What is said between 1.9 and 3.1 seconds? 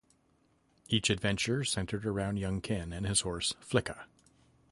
around young Ken and